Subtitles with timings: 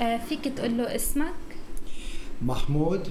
[0.00, 1.34] آه فيك تقول له اسمك؟
[2.42, 3.08] محمود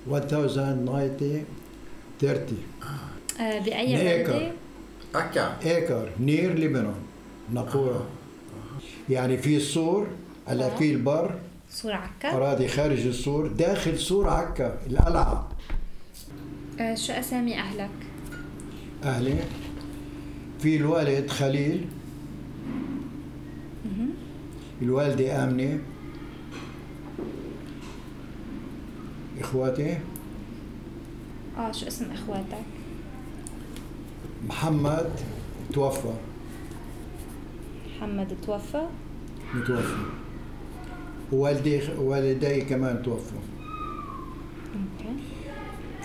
[0.08, 1.46] 1090
[2.20, 2.58] 30
[3.40, 3.96] آه بأي.
[3.96, 4.52] بلدة؟
[5.16, 6.96] أكا ايكر نير لبنان
[7.54, 8.08] نقورة.
[9.10, 10.08] يعني في السور
[10.48, 11.40] هلا في البر.
[11.72, 12.36] سور عكا.
[12.36, 15.49] أراضي خارج السور داخل سور عكا القلعة.
[16.80, 17.90] آه شو أسامي أهلك؟
[19.04, 19.36] أهلي.
[20.60, 21.86] في الوالد خليل.
[24.82, 25.80] الوالدة آمنة.
[29.40, 29.98] إخواتي.
[31.58, 32.66] آه شو اسم إخواتك؟
[34.48, 35.12] محمد
[35.74, 36.14] توفى.
[37.98, 38.88] محمد توفى؟
[39.54, 40.06] متوفى.
[41.32, 43.40] ووالدي والدي كمان توفوا
[44.76, 45.39] okay.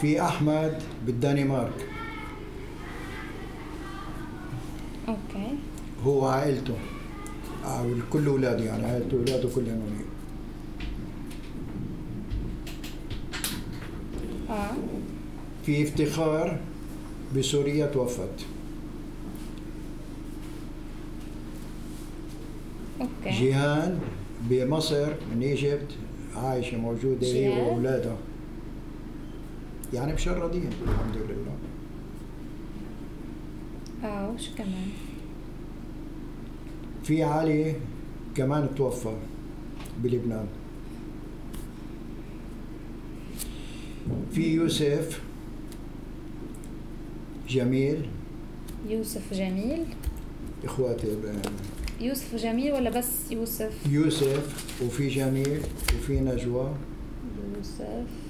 [0.05, 1.87] في أحمد بالدنمارك.
[5.09, 5.49] okay.
[6.05, 6.75] هو عائلته
[7.65, 10.05] آه، كل أولاده يعني عائلته أولاده كلهم هناك.
[14.51, 14.73] آه.
[15.67, 16.61] في افتخار
[17.37, 18.47] بسوريا توفت.
[23.01, 23.31] أوكي.
[23.31, 23.99] جيهان
[24.51, 25.93] بمصر من إيجيبت
[26.37, 28.17] عايشة موجودة هي جيهان؟
[29.95, 31.55] يعني مشردين الحمد لله.
[34.05, 34.89] آه وشو كمان؟
[37.05, 37.75] في علي
[38.35, 39.17] كمان توفى
[40.03, 40.47] بلبنان.
[44.33, 45.21] في يوسف
[47.49, 48.09] جميل.
[48.89, 49.85] يوسف جميل؟
[50.65, 51.07] إخواتي
[52.01, 55.61] يوسف جميل ولا بس يوسف؟ يوسف وفي جميل
[55.97, 56.75] وفي نجوى.
[57.57, 58.24] يوسف.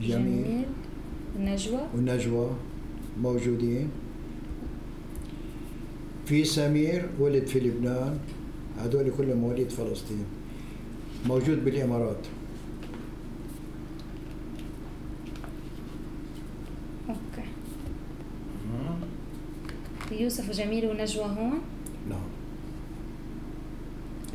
[0.00, 0.64] جميل.
[1.38, 2.50] نجوى ونجوى
[3.22, 3.88] موجودين.
[6.26, 8.18] في سمير ولد في لبنان
[8.78, 10.24] هذول كلهم مواليد فلسطين.
[11.26, 12.26] موجود بالإمارات.
[17.08, 17.48] أوكي.
[20.22, 21.60] يوسف وجميل ونجوى هون؟
[22.08, 22.28] نعم.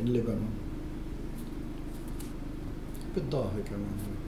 [0.00, 0.50] اللبنان.
[3.14, 4.19] بالضاهي كمان.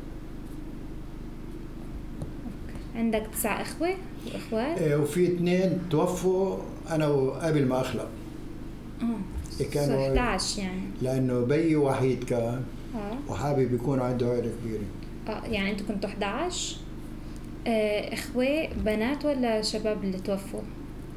[3.02, 3.94] عندك تسع إخوة
[4.26, 6.56] وإخوات؟ إيه، وفي اثنين توفوا
[6.90, 8.08] أنا قبل ما اخلق
[9.02, 10.80] آه كانوا- صار 11 يعني.
[11.02, 12.62] لأنه بيي وحيد كان.
[12.94, 13.32] آه.
[13.32, 14.82] وحابب يكون عنده عائله كبيره
[15.28, 16.76] آه يعني أنتوا كنتوا 11
[17.66, 20.60] آه إخوة بنات ولا شباب اللي توفوا؟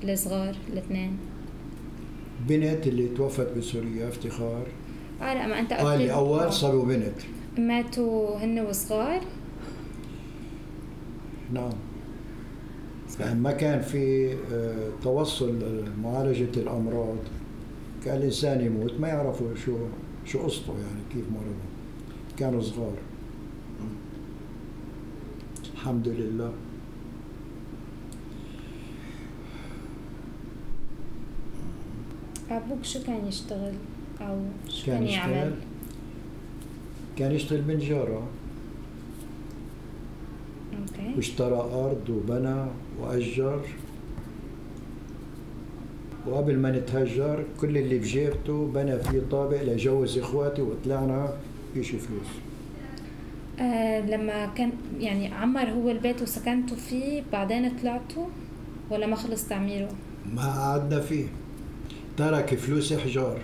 [0.03, 1.17] الصغار الاثنين؟
[2.47, 4.65] بنت اللي توفت بسوريا افتخار.
[5.21, 6.49] آه لا ما أنت آه قلت اللي لي- أول آه.
[6.49, 7.15] صاروا بنت
[7.57, 9.21] ماتوا هن وصغار.
[11.53, 11.71] نعم.
[13.19, 17.17] يعني ما كان في آه، توصل لمعالجة الأمراض
[18.05, 19.77] كان الإنسان يموت ما يعرفوا شو
[20.25, 21.65] شو قصته يعني كيف مرضه.
[22.37, 22.93] كانوا صغار.
[25.73, 26.51] الحمد لله.
[32.51, 33.73] أبوك شو كان يشتغل؟
[34.21, 34.39] أو
[34.69, 35.55] شو كان كان, يعمل؟
[37.17, 38.27] كان يشتغل بنجارة
[40.87, 41.15] أوكي.
[41.15, 42.65] واشترى أرض وبنى
[43.01, 43.61] وأجر.
[46.27, 51.33] وقبل ما نتهجر كل اللي بجيبته بنى فيه طابق لجوز إخواتي وطلعنا
[51.73, 52.27] فيش فلوس.
[53.59, 58.25] آه لما كان يعني عمر هو البيت وسكنتوا فيه بعدين طلعتوا
[58.89, 59.89] ولا ما خلص تعميره؟
[60.33, 61.25] ما قعدنا فيه.
[62.17, 63.39] ترك فلوس حجار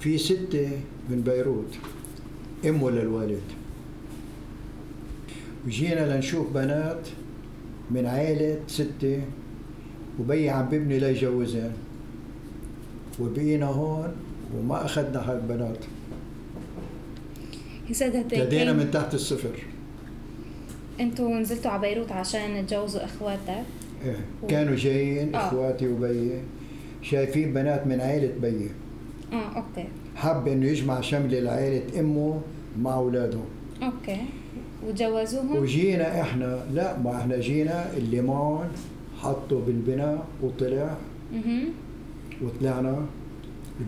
[0.00, 0.70] في ستة
[1.10, 1.74] من بيروت
[2.68, 3.42] أمه للوالد.
[5.66, 7.08] وجينا لنشوف بنات
[7.90, 9.20] من عائلة ستة
[10.20, 11.72] وبي عم ببني ليجوزين
[13.20, 14.12] وبقينا هون
[14.56, 15.78] وما أخذنا هالبنات
[17.90, 19.58] ابتدينا كان- من تحت الصفر.
[21.00, 23.62] أنتوا نزلتوا على بيروت عشان تجوزوا إخواتك؟
[24.04, 24.16] إيه.
[24.48, 25.38] كانوا جايين آه.
[25.48, 26.40] إخواتي وبيي
[27.02, 28.68] شايفين بنات من عائلة بيي
[29.32, 29.88] آه أوكي.
[30.16, 32.40] حب إنه يجمع شمل العائلة أمه
[32.80, 33.38] مع اولاده
[33.82, 34.16] أوكي.
[34.88, 38.68] وجوزوهم وجينا إحنا لا ما إحنا جينا اللي معهم
[39.20, 40.94] حطوا بالبناء وطلع.
[41.34, 41.62] أها
[42.42, 43.06] وطلعنا.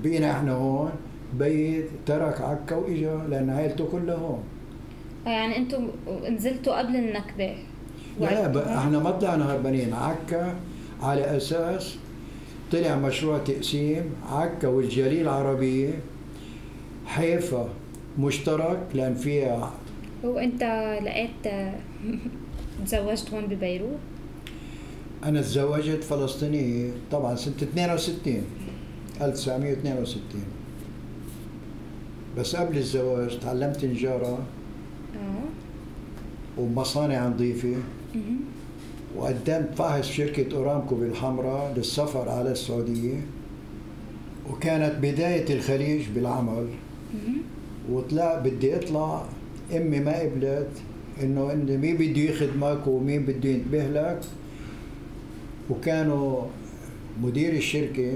[0.02, 0.90] بقينا إحنا هون.
[1.38, 4.42] بيت ترك عكا وإجا لأن عائلته كلها هون
[5.26, 5.88] آه، يعني أنتم
[6.30, 7.56] نزلتوا قبل النكبة.
[8.20, 10.54] لا هون؟ إحنا ما طلعنا هربانين عكا
[11.02, 11.96] على أساس
[12.72, 14.02] طلع مشروع تقسيم.
[14.30, 15.90] عكا والجليل العربية
[17.06, 17.68] حيفا
[18.18, 19.70] مشترك لأن فيها
[20.24, 20.62] وانت
[21.02, 21.70] لقيت
[22.86, 23.98] تزوجت هون ببيروت؟
[25.24, 28.42] أنا تزوجت فلسطينيه طبعا سنة 62
[29.20, 30.42] 1962
[32.38, 34.38] بس قبل الزواج تعلمت نجارة
[35.16, 36.60] آه.
[36.60, 37.74] ومصانع نظيفة.
[39.16, 43.20] وقدمت فحص شركة أورامكو بالحمراء للسفر على السعودية.
[44.50, 46.66] وكانت بداية الخليج بالعمل.
[47.90, 49.24] وطلع بدي أطلع
[49.72, 50.68] أمي ما قبلت
[51.22, 54.20] إنه انه مين بده يخدمك ومين بده ينتبه لك.
[55.70, 56.42] وكانوا
[57.22, 58.12] مدير الشركة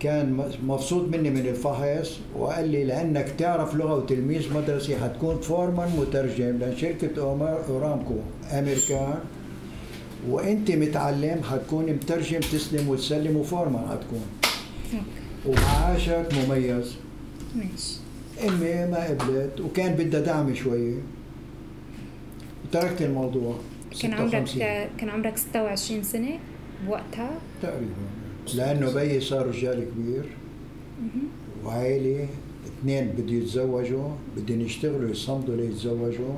[0.00, 6.58] كان مبسوط مني من الفحص وقال لي لأنك تعرف لغة وتلميذ مدرسي حتكون فورمان مترجم
[6.58, 8.14] لأن شركة أوما- أورامكو
[8.52, 9.14] أمريكان.
[10.28, 14.22] وأنت متعلم حتكون مترجم تسلم وتسلم وفورمان حتكون.
[14.94, 15.02] أوكي.
[15.46, 16.94] ومعاشك مميز.
[17.56, 17.96] ماشي.
[18.48, 20.98] أمي ما قبلت وكان بدها دعم شوية.
[22.64, 23.56] وتركت الموضوع
[24.02, 26.38] كان عمرك 56 كان عمرك 26 سنة
[26.86, 27.30] بوقتها؟
[27.62, 28.02] تقريبا.
[28.54, 30.24] لأنه بيي صار رجال كبير.
[31.02, 31.22] مهم.
[31.64, 32.28] وعائلة
[32.66, 36.34] اثنين بده يتزوجوا بدهم يشتغلوا يصمدوا ليتزوجوا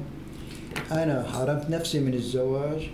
[0.93, 2.91] أنا حرمت نفسي من الزواج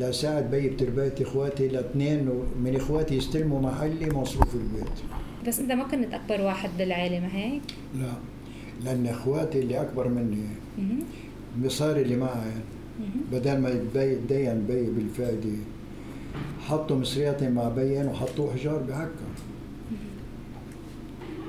[0.00, 2.28] لساعد بيي بتربية إخواتي لأثنين
[2.64, 4.98] من إخواتي يستلموا محلي مصروف البيت.
[5.46, 7.62] بس انت ما كنت أكبر واحد بالعيلة ما هيك؟
[7.94, 8.12] لا
[8.84, 10.46] لأن إخواتي اللي أكبر مني
[10.78, 10.98] مهم.
[11.56, 12.52] المصاري اللي معي.
[13.32, 15.56] بدل ما يتدين بي بالفائدة
[16.68, 19.10] حطوا مصرياتي مع بين وحطوا حجار بعكا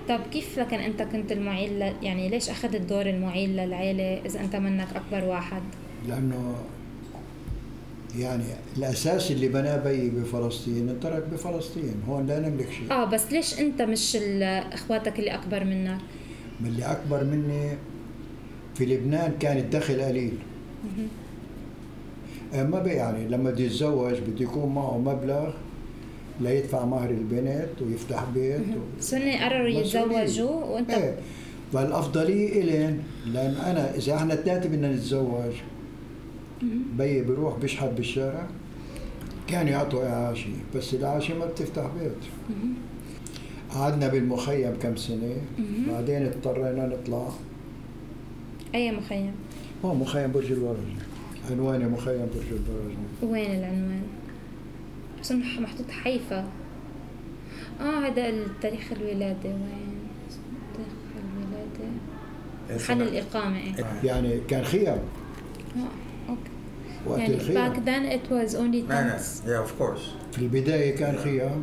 [0.10, 1.94] طب كيف لكن أنت كنت المعيل ل...
[2.04, 5.62] يعني ليش أخذت دور المعيل للعيلة إذا أنت منك أكبر واحد؟
[6.08, 6.56] لأنه
[8.20, 8.44] يعني
[8.78, 13.82] الأساس اللي بناه بي بفلسطين انترك بفلسطين هون لا نملك شيء آه بس ليش أنت
[13.82, 14.16] مش
[14.74, 15.98] أخواتك اللي أكبر منك؟
[16.62, 17.70] من اللي أكبر مني
[18.76, 20.34] في لبنان كان الدخل قليل.
[22.54, 25.54] آه، ما بي يعني لما بده يتزوج بده يكون معه مبلغ
[26.42, 28.62] ليدفع مهر البنت ويفتح بيت
[29.14, 29.68] هن قرروا.
[29.68, 31.16] يتزوجوا وأنت إيه
[31.74, 35.52] فالأفضلية إلين لأن أنا إذا إحنا الثلاثة بدنا نتزوج
[36.98, 38.48] بيي بيروح بيشحت بالشارع
[39.48, 42.12] كان يعطوا اعاشي بس الاعاشي ما بتفتح بيت.
[43.70, 45.86] قعدنا بالمخيم كم سنة مهم.
[45.88, 47.30] بعدين اضطرينا نطلع.
[48.76, 49.32] أي مخيم؟
[49.86, 50.78] هو مخيم برج الورج.
[51.52, 52.96] عنواني مخيم برج الورج.
[53.34, 54.04] وين العنوان؟
[55.22, 56.48] بس محطوط حيفا.
[57.82, 59.50] آه هذا التاريخ الولادة.
[59.50, 59.98] وين؟
[60.74, 62.84] تاريخ الولادة.
[62.84, 63.58] محل الإقامة.
[64.04, 65.00] يعني كان خيام.
[67.08, 70.02] وقت يعني back then it was only tents Yeah, of course.
[70.32, 71.62] في البداية كان خيام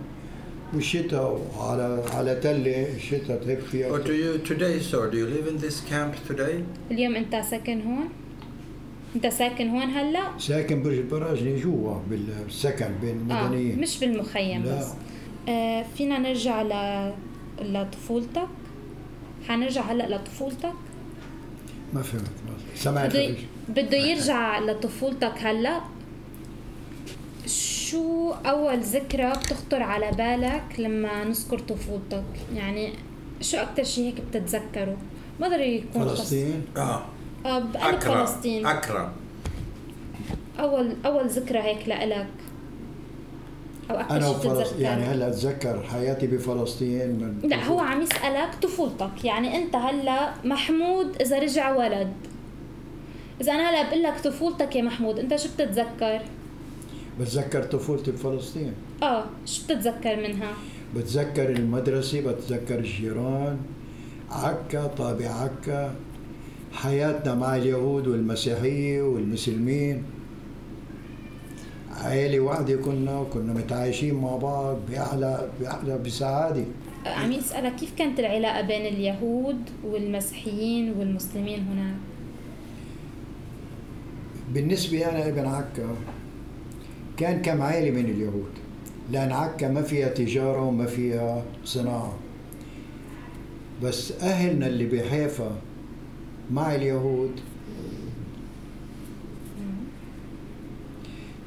[0.75, 5.11] والشتاء على على تلة الشتاء تهب فيها What do you today, sir?
[5.11, 6.63] Do you live in this camp today?
[6.91, 8.09] اليوم انت ساكن هون؟
[9.17, 14.79] انت ساكن هون هلا؟ ساكن برج البراجني جوا بالسكن بين المدنيين مش بالمخيم لا.
[14.79, 14.87] بس
[15.49, 17.13] آه فينا نرجع ل...
[17.63, 18.49] لطفولتك؟
[19.49, 20.73] حنرجع هلا لطفولتك؟
[21.95, 22.31] ما فهمت
[22.77, 23.35] سمعت بده.
[23.69, 25.81] بده يرجع لطفولتك هلا.
[27.47, 32.93] شو أول ذكرى بتخطر على بالك لما نذكر طفولتك؟ يعني
[33.41, 34.97] شو أكثر شيء هيك بتتذكره؟
[35.41, 36.79] ما ضروري يكون فلسطين؟ Ah,
[37.47, 38.01] آه بقلب.
[38.01, 38.67] فلسطين.
[38.69, 39.01] Accra.
[40.61, 42.27] اول أول ذكرى هيك لإلك؟
[43.91, 49.25] أو أكثر أنا وفلسطين يعني هلا أتذكر حياتي بفلسطين من لا هو عم يسألك طفولتك.
[49.25, 52.13] يعني أنت هلا محمود إذا رجع ولد.
[53.41, 56.21] إذا أنا هلا بقول لك طفولتك يا محمود أنت شو بتتذكر؟
[57.21, 60.53] بتذكر طفولتي بفلسطين؟ آه شو بتتذكر منها؟
[60.97, 63.59] بتذكر المدرسة بتذكر الجيران.
[64.31, 65.95] عكا طابع عكا.
[66.73, 70.05] حياتنا مع اليهود والمسيحية والمسلمين.
[71.91, 76.65] عائلة واحدة كنا وكنا متعايشين مع بعض بأعلى بأعلى بسعادة.
[77.07, 81.95] عم يسألك كيف كانت العلاقة بين اليهود والمسيحيين والمسلمين هناك
[84.55, 85.97] بالنسبة أنا ابن عكا
[87.17, 88.51] كان كم عائلة من اليهود
[89.13, 92.17] لأن عكا ما فيها تجارة وما فيها صناعة.
[93.83, 95.57] بس أهلنا اللي بحيفا
[96.51, 97.41] مع اليهود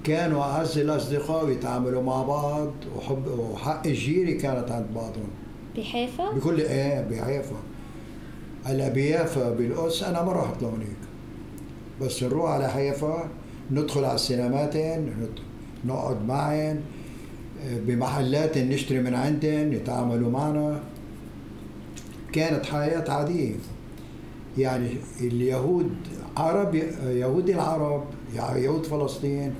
[0.03, 5.29] كانوا أعز الأصدقاء ويتعاملوا مع بعض وحب وحق الجيرة كانت عند بعضهم.
[5.77, 7.55] بحيفا؟ بكل إيه بحيفا.
[8.63, 10.97] هلأ بيافا بالقدس أنا ما رحت لهونيك.
[12.01, 13.29] بس نروح على حيفا
[13.71, 15.13] ندخل على السينماتين
[15.85, 16.79] نقعد معهم
[17.63, 20.79] بمحلات نشتري من عندهم يتعاملوا معنا.
[22.33, 23.55] كانت حياة عادية.
[24.57, 24.89] يعني
[25.21, 25.95] اليهود
[26.37, 28.03] عرب يهود العرب
[28.35, 29.53] يعني يهود فلسطين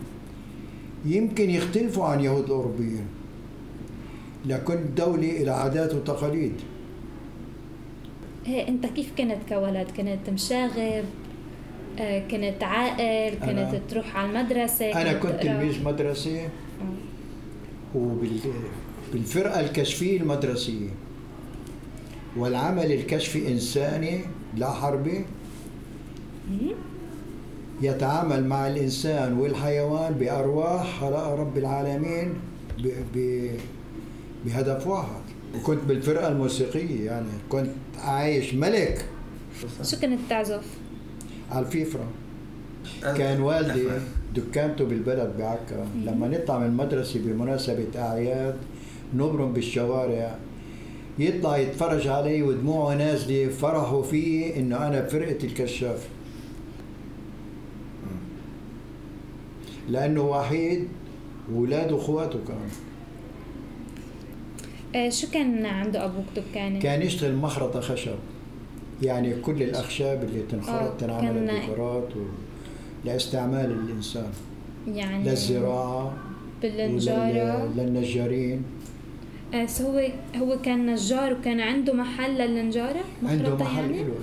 [1.06, 3.06] يمكن يختلفوا عن يهود الأوروبيين.
[4.46, 6.54] لكل دولة إلى عادات وتقاليد.
[8.46, 11.06] هي أنت كيف كنت كولد؟ كنت مشاغب؟
[12.00, 16.50] آه، كنت عاقل؟ كنت تروح على المدرسة؟ أنا كنت؟ تلميذ مدرسة.
[17.96, 20.90] وبالفرقة الكشفية المدرسية.
[22.38, 24.20] والعمل الكشفي إنساني
[24.58, 25.26] لا حربي.
[27.82, 32.34] يتعامل مع الإنسان والحيوان بأرواح خلق رب العالمين.
[34.46, 35.24] بهدف واحد.
[35.56, 39.06] وكنت بالفرقة الموسيقية يعني كنت عايش ملك.
[39.84, 40.66] شو كنت تعزف؟
[41.52, 42.08] على الفيفرة.
[43.02, 43.88] كان والدي
[44.36, 48.56] دكانته بالبلد بعكا لما نطلع من المدرسة بمناسبة أعياد
[49.16, 50.36] نبرم بالشوارع
[51.20, 56.08] يطلع يتفرج علي ودموعه نازلة فرحوا فيه إنه أنا بفرقة الكشاف.
[59.90, 60.88] لأنه وحيد
[61.54, 62.70] وولاده أخواته كمان
[64.96, 68.16] آه، شو كان عنده أبوك دكانة؟ كان يشتغل مخرطة خشب
[69.02, 72.20] يعني كل الأخشاب اللي آه، تنخرط تنعمل كان- ديكورات و...
[73.06, 74.30] لاستعمال الإنسان
[74.88, 76.14] يعني للزراعة
[76.62, 78.62] بالنجارة ولل- للنجارين
[79.54, 84.14] آه، سو هو هو كان نجار وكان عنده محل للنجارة؟ عنده مخرطة محل يعني؟ له.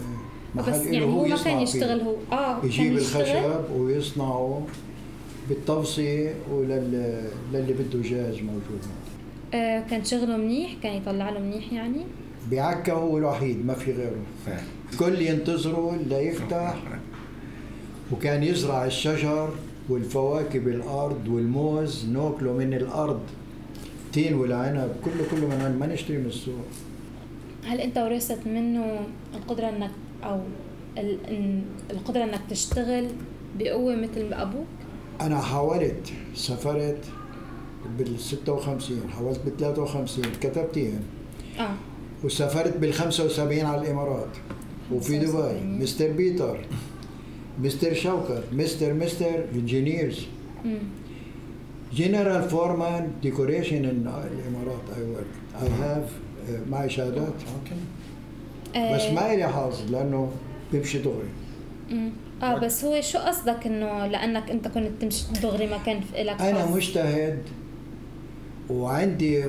[0.55, 1.63] محل بس يعني هو ما كان فيه.
[1.63, 4.63] يشتغل هو آه يجيب؟ الخشب ويصنعه
[5.55, 7.21] بالتوصية ولل
[7.53, 8.81] للي بده جاهز موجود.
[9.55, 12.01] آه كان شغله منيح كان يطلع له منيح يعني.
[12.51, 14.23] بعكا هو الوحيد ما في غيره.
[14.99, 16.75] كل ينتظروا ليفتح.
[18.13, 19.51] وكان يزرع الشجر
[19.89, 23.21] والفواكه بالأرض والموز ناكله من الأرض.
[24.07, 26.65] التين والعنب كله كله من ما نشتري من السوق.
[27.67, 29.01] هل انت ورثت منه
[29.35, 29.91] القدرة انك
[30.25, 30.41] أو
[30.99, 33.07] ال- إن- القدرة انك تشتغل
[33.59, 34.67] بقوة مثل أبوك؟
[35.21, 37.05] أنا حاولت سافرت
[37.99, 41.01] بال 56 حاولت بال 53 كتبتين.
[41.59, 41.75] آه.
[42.25, 44.29] وسافرت بال 75 على الإمارات.
[44.93, 45.27] وفي دبي.
[45.27, 45.79] 75.
[45.83, 46.65] mister Peter
[47.63, 50.27] mister شوكت mister mister engineers
[51.95, 54.83] general foreman decoration in الإمارات.
[54.97, 55.27] I work
[55.63, 56.11] اي هاف
[56.71, 57.35] معي شهادات
[58.77, 58.97] آه.
[58.97, 60.31] بس ما لي حظ لأنه
[60.73, 61.29] بيمشي دغري.
[62.43, 66.41] آه بس هو شو قصدك إنه لأنك أنت كنت تمشي دغري ما كان في لك
[66.41, 67.39] أنا حظ؟ مجتهد
[68.71, 69.45] وعندي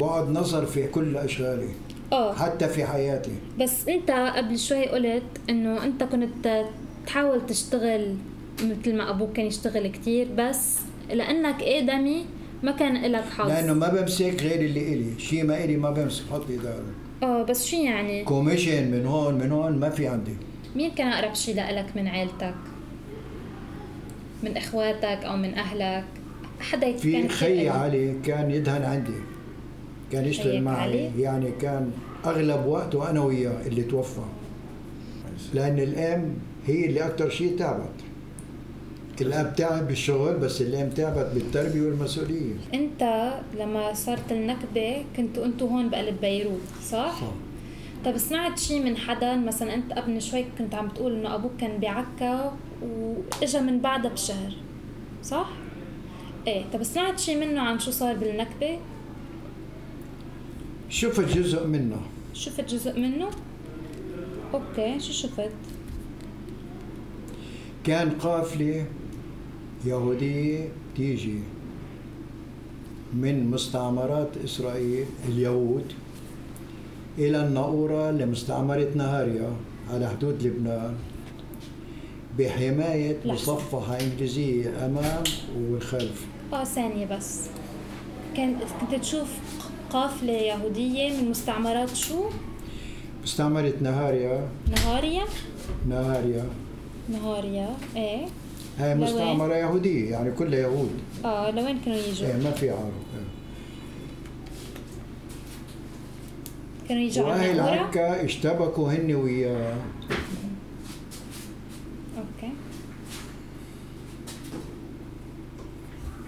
[0.00, 1.68] بعد نظر في كل أشغالي
[2.12, 2.34] آه.
[2.34, 3.32] حتى في حياتي.
[3.58, 6.64] بس أنت قبل شوي قلت إنه أنت كنت
[7.06, 8.14] تحاول تشتغل
[8.62, 10.76] مثل ما أبوك كان يشتغل كتير بس
[11.10, 12.24] لأنك آدمي
[12.62, 16.24] ما كان لك حظ لأنه ما بمسك غير اللي إلي شيء ما إلي ما بمسك
[16.32, 16.82] حط إدارة.
[17.22, 20.36] آه بس شو يعني؟ كوميشن من هون من هون ما في عندي.
[20.76, 22.54] مين كان أقرب شيء لك من عيلتك؟
[24.42, 26.04] من إخواتك أو من أهلك؟
[26.60, 27.68] حدا كان في خي.
[27.68, 29.20] علي كان يدهن عندي.
[30.12, 30.82] كان يشتغل معي.
[30.82, 31.90] علي؟ يعني كان
[32.24, 34.20] أغلب وقته أنا وياه اللي توفى.
[35.54, 36.34] لأن الأم
[36.66, 37.94] هي اللي أكثر شيء تعبت.
[39.20, 42.54] الأب تعب بالشغل بس الأم تعبت بالتربية والمسؤولية.
[42.74, 47.45] أنت لما صارت النكبة كنتوا أنتوا هون بقلب بيروت صح؟ صح.
[48.04, 51.78] طب سمعت شيء من حدا مثلا أنت قبل شوي كنت عم تقول إنه أبوك كان
[51.80, 54.52] بعكا وإجا من بعدها بشهر
[55.22, 55.48] صح؟
[56.46, 58.78] إيه طب سمعت شيء منه عن شو صار بالنكبة؟
[60.88, 62.00] شفت جزء منه
[62.34, 63.30] شفت جزء منه؟
[64.54, 65.50] أوكي شو شفت؟
[67.84, 68.86] كان قافلة
[69.86, 71.38] يهودية تيجي
[73.14, 75.92] من مستعمرات إسرائيل اليهود
[77.18, 79.50] إلى الناورة لمستعمرة نهاريا
[79.90, 80.94] على حدود لبنان
[82.38, 83.16] بحماية.
[83.24, 85.24] مصفحة إنجليزية أمام
[85.70, 87.40] والخلف آه ثانية بس
[88.36, 89.28] كان كنت تشوف
[89.90, 92.24] قافلة يهودية من مستعمرات شو؟
[93.22, 95.24] مستعمرة نهاريا نهاريا؟
[95.88, 96.44] نهاريا
[97.08, 98.26] نهاريا إيه
[98.78, 100.90] هاي؟ مستعمرة يهودية يعني كلها يهود
[101.24, 102.92] آه لوين كانوا يجوا؟ إيه ما في عرب
[106.88, 109.76] كانوا يجوا النهورة؟ عكا اشتبكوا هن وياه.
[112.18, 112.52] أوكي.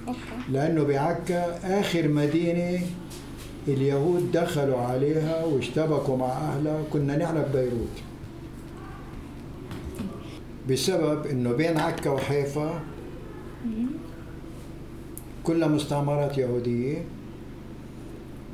[0.08, 0.18] أوكي.
[0.52, 2.80] لأنه بعكا آخر مدينة
[3.68, 6.82] اليهود دخلوا عليها واشتبكوا مع أهلها.
[6.92, 7.96] كنا نحن ببيروت.
[10.70, 12.80] بسبب إنه بين عكا وحيفا.
[15.44, 17.04] كلها مستعمرات يهودية.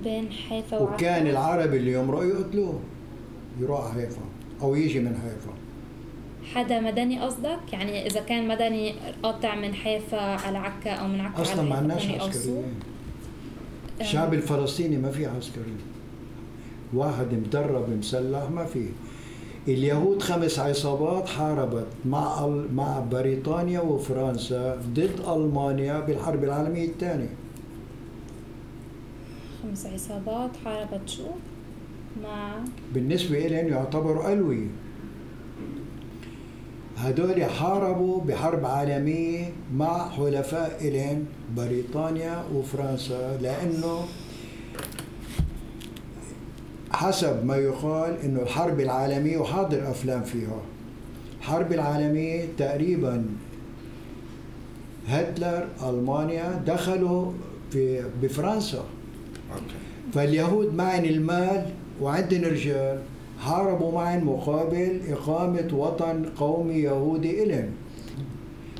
[0.04, 2.80] بين حيفا وكان وعكا العرب اللي يمرقوا يقتلوه.
[3.61, 4.23] يروح حيفا
[4.62, 5.54] أو يجي من حيفا.
[6.54, 11.50] حدا مدني قصدك؟ يعني إذا كان مدني قاطع من حيفا على عكا أو من عكا
[11.50, 12.06] على ما عندناش.
[12.06, 12.75] عسكريين.
[14.00, 15.75] الشعب الفلسطيني ما في عسكري
[16.94, 18.87] واحد مدرب مسلح ما في
[19.68, 27.28] اليهود خمس عصابات حاربت مع مع بريطانيا وفرنسا ضد ألمانيا بالحرب العالمية الثانية.
[29.64, 31.26] خمس عصابات حاربت شو
[32.23, 32.54] مع
[32.94, 34.66] بالنسبة لهم يعتبروا ألوية
[36.97, 41.25] هدول حاربوا بحرب عالمية مع حلفاء إلهم
[41.56, 44.04] بريطانيا وفرنسا لأنه
[46.90, 50.61] حسب ما يقال إنه الحرب العالمية وحاضر أفلام فيها
[51.40, 53.26] الحرب العالمية تقريبا
[55.09, 57.33] هتلر ألمانيا دخلوا
[57.71, 58.85] في بفرنسا.
[60.12, 61.66] فاليهود معن المال
[62.00, 62.99] وعندن رجال
[63.40, 67.70] حاربوا معن مقابل إقامة وطن قومي يهودي إلهم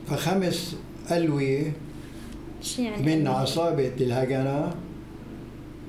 [0.07, 0.77] فخمس
[1.11, 1.73] ألوية
[3.07, 4.75] من عصابة الهجنة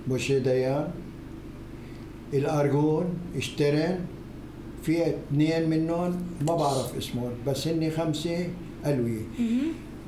[0.07, 0.87] مشي ديان
[2.33, 3.99] الأرجون اشترن.
[4.83, 8.47] في اثنين منهم ما بعرف اسمهم بس هن خمسة
[8.85, 9.25] ألوية.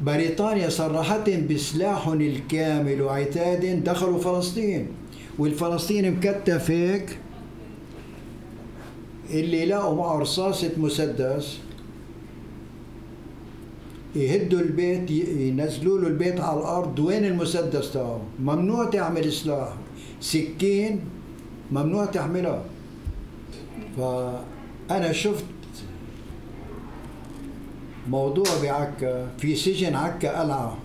[0.03, 4.87] بريطانيا صرحتهم بسلاحهم الكامل وعتاد دخلوا فلسطين
[5.39, 7.17] والفلسطيني مكتف هيك
[9.29, 11.57] اللي لقوا معه رصاصة مسدس
[14.15, 16.99] يهدوا البيت ينزلوا له البيت على الأرض.
[16.99, 19.73] وين المسدس تاعه ممنوع تعمل سلاح
[20.21, 20.99] سكين
[21.71, 22.63] ممنوع تحملها
[23.97, 25.43] فأنا شفت
[28.09, 30.77] موضوع بعكا في سجن عكا قلعة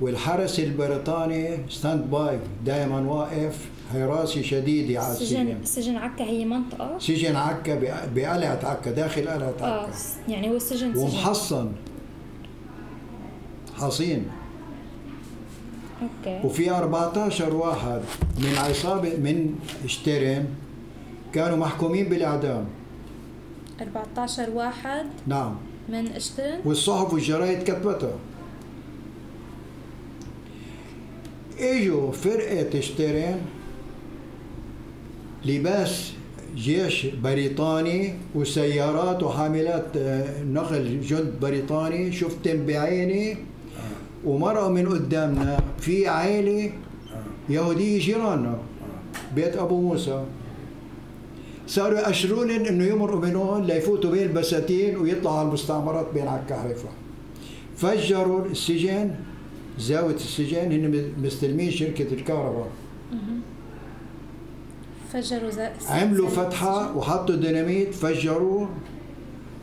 [0.00, 7.36] والحرس البريطاني standby دائما واقف حراسة شديدة على سجن السجن سجن عكا هي منطقة؟ سجن
[7.36, 7.74] عكا
[8.14, 9.92] بقلعة عكا داخل قلعة آه عكا
[10.28, 10.98] يعني هو سجن سجن.
[11.02, 11.72] ومحصن.
[13.78, 14.24] حصين.
[16.02, 16.46] okay.
[16.46, 18.00] وفي 14 واحد
[18.38, 20.44] من عصابة من شتيرن
[21.32, 22.64] كانوا محكومين بالإعدام.
[23.82, 25.54] 14 واحد نعم.
[25.88, 26.60] من إشترن.
[26.64, 28.12] والصحف والجرايد كتبتها
[31.58, 33.38] إجوا فرقة اشترن
[35.44, 36.12] لباس
[36.56, 42.12] جيش بريطاني وسيارات وحاملات آه، نقل جند بريطاني.
[42.12, 43.36] شفتهم بعيني.
[44.24, 46.72] ومرأة من قدامنا في عائلة
[47.48, 48.58] يهودية جيراننا
[49.34, 50.24] بيت أبو موسى.
[51.70, 56.74] صاروا يأشرون إنه يمرقوا من هون ليفوتوا بين البساتين ويطلعوا على المستعمرات بين عكا
[57.76, 59.10] فجروا السجن
[59.78, 62.68] زاوية السجن هن مستلمين شركة الكهرباء.
[65.12, 65.50] فجروا
[65.88, 68.66] عملوا فتحة وحطوا ديناميت فجروا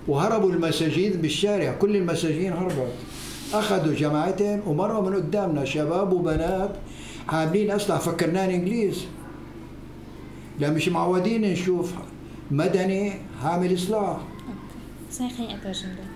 [0.07, 1.71] وهربوا المساجين بالشارع.
[1.71, 2.93] كل المساجين هربت.
[3.53, 6.71] أخذوا جماعتين ومروا من قدامنا شباب وبنات
[7.27, 7.99] حاملين أسلحة.
[7.99, 9.05] فكرناهم إنجليز.
[10.59, 11.93] لا مش معودين نشوف.
[12.51, 14.17] مدني حامل سلاح
[15.11, 16.07] ثانية خليني اترجم لك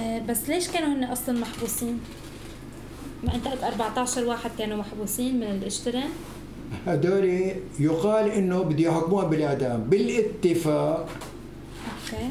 [0.00, 1.98] آه بس ليش كانوا هن أصلا محبوسين؟
[3.24, 6.08] ما أنت قلت 14 واحد كانوا محبوسين من الاشتران
[6.86, 11.08] هدول يقال إنه بده يحكموها بالإعدام بالاتفاق.
[11.88, 12.24] أوكي.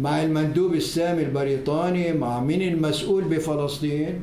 [0.00, 4.20] مع المندوب السامي البريطاني مع مين المسؤول بفلسطين؟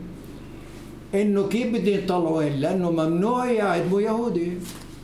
[1.15, 4.51] إنه كيف بدهم يطلعوهم لأنه ممنوع يعدموا يهودي.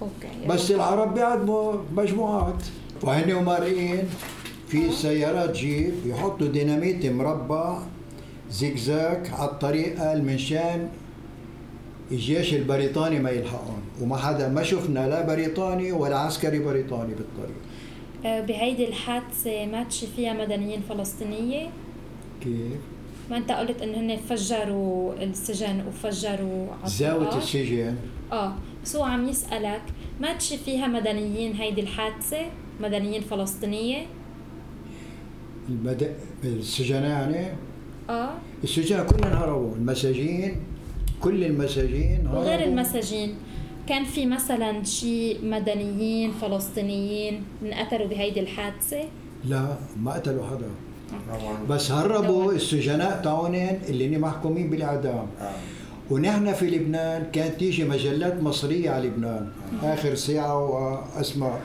[0.05, 2.63] أوكي بس العرب بيعدموا مجموعات.
[3.03, 4.03] وهن مارقين
[4.67, 7.79] في سيارات جيب يحطوا ديناميت مربع
[8.51, 10.89] زيكزاك على الطريق قال منشان
[12.11, 17.57] الجيش البريطاني ما يلحقون وما حدا ما شفنا لا بريطاني ولا عسكري بريطاني بالطريق.
[18.25, 21.69] آه بهيدي الحادثة ماتش فيها مدنيين فلسطينية.
[22.41, 22.77] كيف؟
[23.29, 27.37] ما انت قلت انه هن فجروا السجن وفجروا زاوية.
[27.37, 27.95] السجن.
[28.31, 28.53] آه
[28.85, 29.81] بس هو عم يسألك
[30.21, 32.37] ماتش فيها مدنيين هيدي الحادثة؟
[32.81, 34.05] مدنيين فلسطينية؟
[35.69, 36.15] المد...
[36.43, 37.47] السجناء يعني؟
[38.09, 38.29] آه.
[38.63, 40.55] السجناء كلهم هربوا المساجين
[41.21, 42.39] كل المساجين هربوا.
[42.39, 43.35] وغير المساجين
[43.87, 49.03] كان في مثلا شي مدنيين فلسطينيين انقتلوا بهيدي الحادثة؟
[49.45, 50.69] لا ما قتلوا حدا.
[51.31, 52.51] one- بس هربوا.
[52.51, 55.27] السجناء تاعونين اللي محكومين بالإعدام.
[55.39, 55.43] Ah,
[56.11, 59.47] ونحن في لبنان كانت تيجي مجلات مصرية على لبنان.
[59.83, 61.61] آخر ساعة وأسماء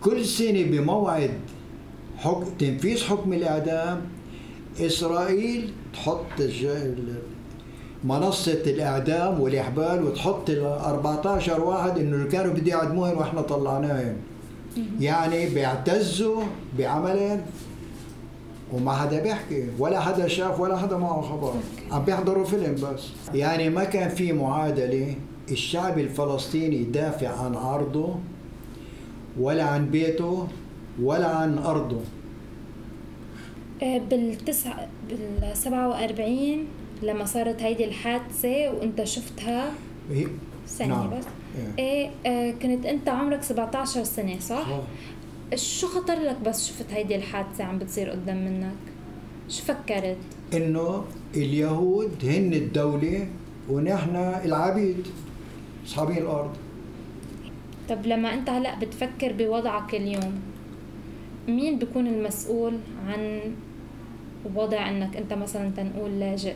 [0.00, 1.30] كل سنة بموعد
[2.18, 4.00] حكم تنفيذ حكم الإعدام
[4.80, 6.40] إسرائيل تحط
[8.04, 14.16] منصة الإعدام والإحبال وتحط ال 14 واحد إنه اللي كانوا بده يعدموهم وإحنا طلعناهم.
[15.00, 16.42] يعني بيعتزوا
[16.78, 17.40] بعمل
[18.72, 21.54] وما حدا بيحكي ولا حدا شاف ولا حدا معه خبر
[21.90, 23.02] عم بيحضروا فيلم بس
[23.34, 25.14] يعني ما كان في معادلة
[25.50, 28.14] الشعب الفلسطيني يدافع عن عرضه
[29.40, 30.48] ولا عن بيته
[31.02, 32.00] ولا عن أرضه
[33.82, 34.74] آه، بالتسع
[35.08, 36.64] بال 47
[37.02, 39.72] لما صارت هيدي الحادثة وانت شفتها
[40.68, 41.10] ثانية نعم.
[41.10, 41.24] بس
[41.78, 41.84] إيه.
[41.84, 44.80] إيه آه، كنت انت عمرك 17 سنة صح؟ صح.
[45.54, 48.72] شو خطر لك بس شفت هيدي الحادثة عم بتصير قدام منك؟
[49.48, 50.16] شو فكرت؟
[50.54, 51.04] إنه
[51.34, 53.28] اليهود هن الدولة
[53.70, 55.06] ونحن العبيد
[55.86, 56.56] اصحابين الأرض
[57.88, 60.32] طب لما أنت هلأ بتفكر بوضعك اليوم
[61.48, 62.78] مين بيكون المسؤول
[63.08, 63.40] عن
[64.54, 66.54] وضع إنك أنت مثلا تنقول لاجئ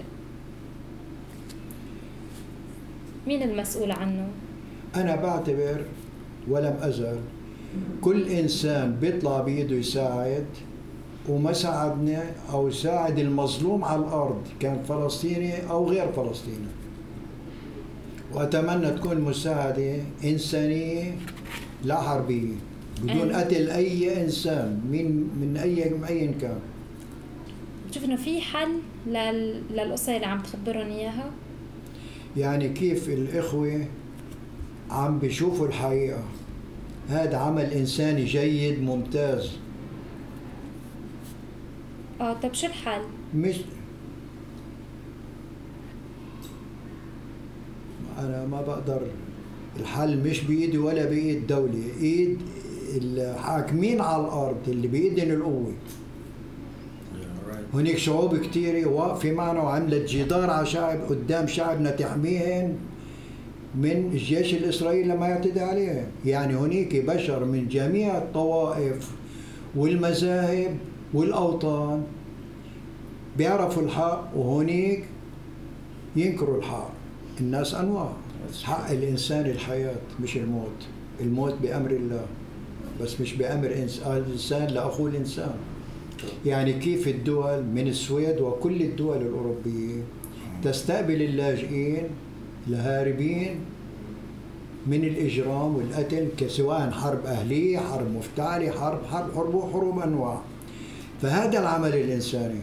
[3.27, 4.29] مين المسؤول عنه
[4.97, 5.85] أنا بعتبر
[6.49, 7.17] ولم ازل
[8.01, 10.47] كل إنسان بيطلع بإيده يساعد
[11.29, 12.19] وما ساعدني
[12.53, 16.71] أو ساعد المظلوم على الأرض كان فلسطيني أو غير فلسطيني.
[18.35, 21.15] وأتمنى تكون مساعدة إنسانية
[21.85, 22.55] لا حربية.
[23.03, 23.33] بدون.
[23.33, 26.59] قتل أي إنسان من من أي من أي كان.
[27.89, 29.63] بتشوف إنه في حل لل...
[29.71, 31.31] للقصة اللي عم تخبرهم إياها؟
[32.37, 33.85] يعني كيف الإخوة
[34.91, 36.23] عم بيشوفوا الحقيقة.
[37.09, 39.51] هذا عمل إنساني جيد ممتاز
[42.21, 43.01] آه طب شو الحل؟
[43.35, 43.57] مش
[48.19, 49.01] أنا ما بقدر
[49.81, 52.39] الحل مش بإيدي ولا بإيد دولة إيد
[52.97, 55.73] الحاكمين على الأرض اللي بإيدن القوة.
[57.75, 62.77] هناك شعوب كثيرة واقفة معنا وعملت جدار على شعب قدام شعبنا تحميهن
[63.75, 66.05] من الجيش الإسرائيلي لما يعتدي عليهم.
[66.25, 69.11] يعني هناك بشر من جميع الطوائف
[69.77, 70.77] والمذاهب
[71.15, 72.03] والأوطان
[73.39, 75.05] بيعرفوا الحق وهناك
[76.17, 76.91] ينكروا الحق.
[77.41, 78.13] الناس أنواع.
[78.63, 80.87] حق الإنسان الحياة مش الموت.
[81.21, 82.27] الموت بأمر الله
[83.01, 85.55] بس مش بأمر إنس- الإنسان لأخوه الإنسان.
[86.47, 90.03] يعني كيف الدول من السويد وكل الدول الأوروبية
[90.65, 92.03] تستقبل اللاجئين
[92.69, 93.61] الهاربين
[94.87, 100.41] من الإجرام والقتل سواء حرب أهلية حرب مفتعلة حرب حرب حروب حروب أنواع.
[101.23, 102.61] فهذا العمل الإنساني.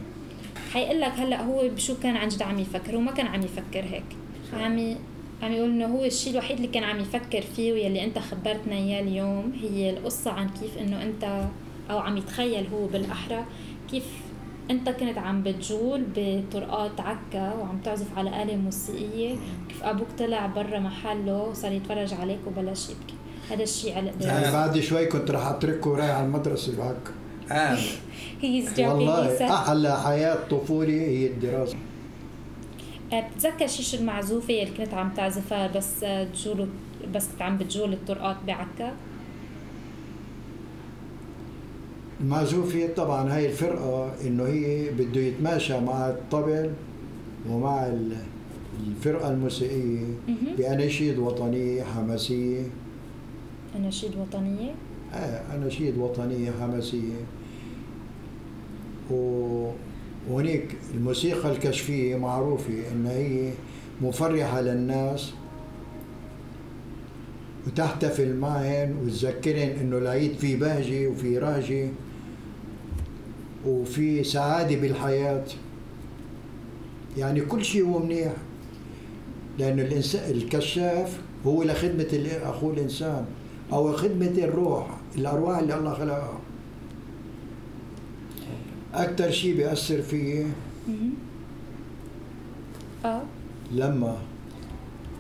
[0.73, 3.83] حيقول لك هلأ هو بشو كان عن جد عم يفكر؟ هو ما كان عم يفكر
[3.91, 4.05] هيك.
[4.53, 4.95] عم
[5.43, 9.01] عم يقول إنه هو الشيء الوحيد اللي كان عم يفكر فيه واللي أنت خبرتنا إياه
[9.01, 11.47] اليوم هي القصة عن كيف إنه أنت
[11.91, 13.45] أو عم يتخيل هو بالأحرى
[13.91, 14.03] كيف
[14.71, 19.36] انت كنت عم بتجول بطرقات عكا وعم تعزف على آلة موسيقية.
[19.69, 23.15] كيف أبوك طلع برا محله وصار يتفرج عليك وبلش يبكي؟
[23.49, 26.71] هذا الشيء على يعني بعد شوي كنت رح أتركه ورايح على المدرسة
[28.75, 31.77] joking he والله أحلى حياة طفولة هي الدراسة.
[33.13, 36.65] آه، بتتذكر شيش المعزوفة اللي كنت عم تعزفها بس آه، تجولوا
[37.13, 38.93] بس كنت عم بتجول الطرقات بعكا؟
[42.21, 46.71] المعزوفية طبعا هاي الفرقة إنه هي بده يتماشى مع الطبل
[47.49, 48.17] ومع ال-
[48.88, 50.06] الفرقة الموسيقية.
[50.58, 52.62] بأناشيد وطنية حماسية.
[53.75, 54.71] أناشيد وطنية؟
[55.13, 57.13] آه أناشيد وطنية حماسية.
[59.12, 59.71] و-
[60.30, 63.51] وهنيك الموسيقى الكشفية معروفة إن هي
[64.01, 65.32] مفرحة للناس
[67.67, 71.88] وتحتفل معهن وتذكرن إنه العيد فيه بهجة وفي رهجة.
[73.65, 75.46] وفي سعادة بالحياة.
[77.17, 78.34] يعني كل شيء هو منيح
[79.60, 83.26] لأنه الإنسان الكشاف هو لخدمة أخوه الإنسان
[83.74, 86.39] أو خدمة الروح الأرواح اللي الله خلقها.
[88.93, 90.46] أكثر شيء بيأثر فيه
[90.88, 91.13] مهم.
[93.06, 93.22] آه.
[93.72, 94.17] لما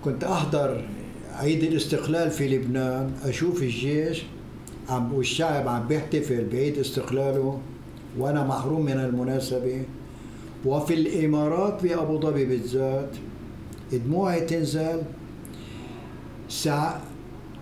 [0.03, 0.83] كنت أحضر
[1.33, 4.23] عيد الاستقلال في لبنان أشوف الجيش
[4.89, 7.59] عم والشعب عم بيحتفل بعيد استقلاله.
[8.19, 9.83] وأنا محروم من المناسبة.
[10.65, 13.09] وفي الإمارات بأبو ظبي بالذات
[13.91, 15.01] دموعي تنزل.
[16.49, 16.97] سع...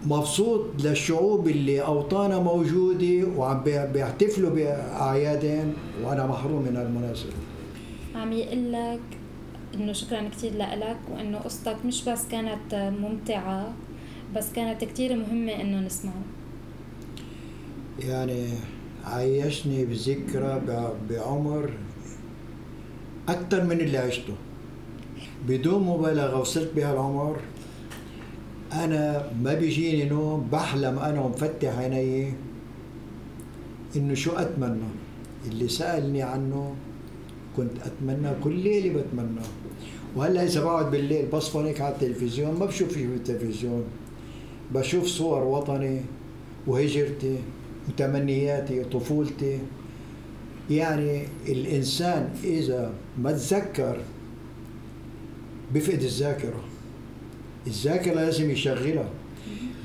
[0.06, 7.34] مبسوط للشعوب اللي أوطانها موجودة وعم بي- بيحتفلوا بأعيادهم وأنا محروم من المناسبة.
[8.16, 9.00] عم يقول لك
[9.76, 13.74] إنه شكرا كثير لك وإنه قصتك مش بس كانت ممتعة
[14.36, 16.24] بس كانت كثير مهمة إنه نسمعها.
[18.00, 18.48] يعني
[19.06, 20.62] عيشني بذكرى
[21.10, 21.70] بعمر
[23.30, 24.34] أكثر من اللي عشته.
[25.48, 27.38] بدون مبالغة وصلت بهالعمر
[28.74, 32.34] أنا ما بيجيني نوم بحلم أنا ومفتح عيني
[33.96, 34.90] إنه شو أتمنى؟
[35.48, 36.76] اللي سألني عنه
[37.58, 39.46] كنت أتمنى كل ليلة بتمنى.
[40.16, 43.84] وهلأ إذا بقعد بالليل بصفن هيك على التلفزيون ما بشوف شيء بالتلفزيون
[44.74, 46.02] بشوف صور وطني
[46.68, 47.38] وهجرتي.
[47.90, 49.60] وتمنياتي وطفولتي.
[50.70, 53.98] يعني الإنسان إذا ما تذكر
[55.74, 56.64] بفقد الذاكرة.
[57.68, 59.10] الذاكرة لازم يشغلها.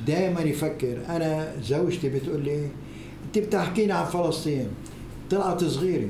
[0.07, 0.99] دائما يفكر.
[1.09, 2.69] أنا زوجتي بتقول لي
[3.27, 4.67] أنت بتحكينا عن فلسطين.
[5.31, 6.09] طلعت صغيرة.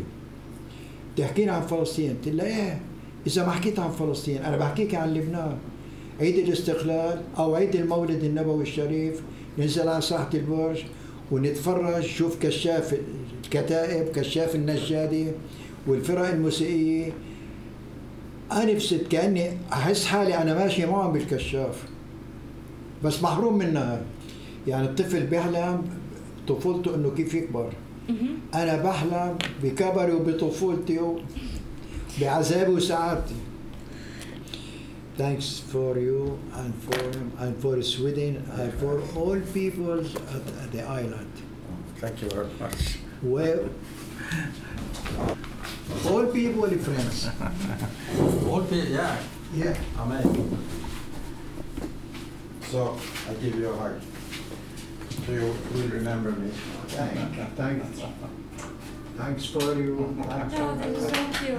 [1.14, 2.16] بتحكينا عن فلسطين.
[2.24, 2.80] قلت لها إيه
[3.26, 5.56] إذا ما حكيت عن فلسطين أنا بحكيك عن لبنان.
[6.20, 9.20] عيد الاستقلال أو عيد المولد النبوي الشريف
[9.58, 10.82] ننزل على ساحة البرج
[11.30, 12.96] ونتفرج شوف كشاف
[13.44, 15.26] الكتائب كشاف النجادي
[15.86, 17.12] والفرق الموسيقية.
[18.52, 21.84] أنا نفسي كأني أحس حالي أنا ماشي معهم بالكشاف
[23.04, 24.02] بس محروم منها.
[24.66, 25.82] يعني الطفل بيحلم
[26.48, 27.72] طفولته إنه كيف يكبر.
[28.54, 31.00] أنا بحلم بكبري وبطفولتي
[32.20, 33.34] بعذابي وسعادتي.
[35.20, 37.04] Thanks for you and for
[37.44, 41.30] and for Sweden and for all people at, at the island.
[41.96, 42.96] Thank you very much.
[43.20, 43.68] Well,
[46.08, 47.28] all people friends.
[48.48, 49.18] All people, yeah,
[49.54, 49.76] Yeah.
[49.98, 50.24] Amen.
[52.70, 52.96] So
[53.28, 54.00] I give you a hug.
[55.26, 56.50] So you will remember me.
[56.96, 58.02] Thank, thanks.
[59.18, 60.16] Thanks for you.
[60.26, 61.58] Thanks for Thank you.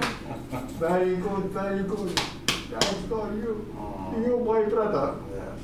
[0.80, 2.41] Very good, very good.
[2.72, 3.66] Thanks for you.
[3.76, 4.16] Uh-huh.
[4.16, 4.20] Aw.
[4.24, 5.16] You my brother.
[5.34, 5.58] Yes.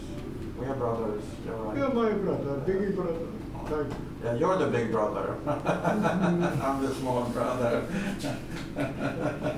[0.59, 1.23] We are brothers.
[1.47, 1.77] You're right.
[1.77, 3.13] You're my brother, big brother.
[3.13, 3.67] Uh-huh.
[3.69, 4.07] Thank you.
[4.25, 5.37] Yeah, you're the big brother.
[5.49, 6.63] Mm-hmm.
[6.63, 7.87] I'm the small brother.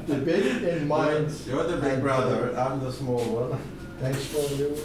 [0.07, 1.33] The big in mind.
[1.47, 2.57] You're the big brother.
[2.57, 3.59] I'm the small one.
[4.01, 4.77] Thanks for you.